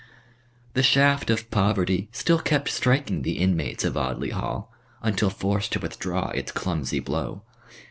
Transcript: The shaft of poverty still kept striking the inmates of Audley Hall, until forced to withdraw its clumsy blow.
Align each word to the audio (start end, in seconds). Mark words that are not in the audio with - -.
The 0.73 0.81
shaft 0.81 1.29
of 1.29 1.51
poverty 1.51 2.09
still 2.11 2.39
kept 2.39 2.69
striking 2.69 3.21
the 3.21 3.37
inmates 3.37 3.83
of 3.83 3.95
Audley 3.95 4.31
Hall, 4.31 4.73
until 5.03 5.29
forced 5.29 5.73
to 5.73 5.79
withdraw 5.79 6.29
its 6.31 6.51
clumsy 6.51 6.99
blow. 6.99 7.43